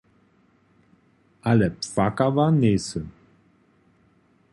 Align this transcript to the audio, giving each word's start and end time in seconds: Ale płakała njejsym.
Ale 1.41 1.71
płakała 1.71 2.51
njejsym. 2.51 3.07